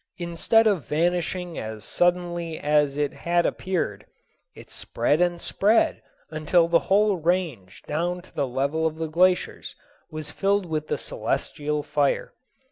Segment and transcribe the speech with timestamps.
[0.17, 4.03] Instead of vanishing as suddenly as it had appeared,
[4.55, 9.75] it spread and spread until the whole range down to the level of the glaciers
[10.09, 12.33] was filled with the celestial fire.